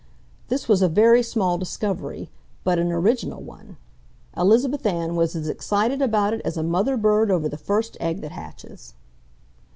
[0.47, 2.31] This was a very small discovery,
[2.63, 3.77] but an original one.
[4.35, 8.21] Elizabeth Ann was as excited about it as a mother bird over the first egg
[8.21, 8.95] that hatches.